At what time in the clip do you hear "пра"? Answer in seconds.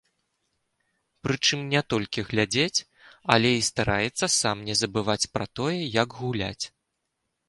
5.37-5.45